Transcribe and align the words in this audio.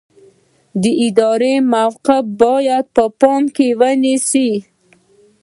د 0.81 0.83
ادارې 1.05 1.53
موقف 1.73 2.23
باید 2.41 2.85
په 2.95 3.03
پام 3.19 3.43
کې 3.55 3.67
ونیسئ. 3.79 4.51